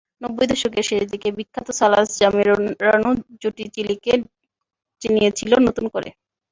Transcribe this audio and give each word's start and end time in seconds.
নব্বই 0.21 0.47
দশকের 0.51 0.85
শেষ 0.89 1.03
দিকে 1.11 1.29
বিখ্যাত 1.37 1.67
সালাস-জামেরানো 1.79 3.09
জুটি 3.41 3.63
চিলিকে 3.75 4.13
চিনিয়েছিল 5.01 5.51
নতুন 5.67 5.85
করে। 5.93 6.09